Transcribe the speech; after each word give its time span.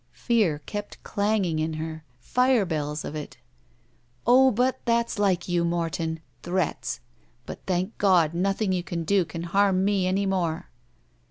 Pear 0.27 0.57
kept 0.65 1.03
clanging 1.03 1.59
in 1.59 1.73
her. 1.73 2.03
Pire 2.33 2.65
beUs 2.65 3.05
of 3.05 3.15
it. 3.15 3.37
"Oh, 4.25 4.49
but 4.49 4.79
that's 4.83 5.19
like 5.19 5.47
you, 5.47 5.63
Morton! 5.63 6.21
Threats! 6.41 7.01
But, 7.45 7.59
thank 7.67 7.95
God, 7.99 8.33
nothing 8.33 8.71
you 8.71 8.81
can 8.81 9.03
do 9.03 9.25
can 9.25 9.43
harm 9.43 9.85
me 9.85 10.07
any 10.07 10.25
more." 10.25 10.69